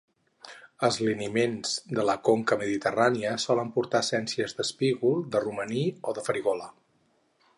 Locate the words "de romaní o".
5.37-6.19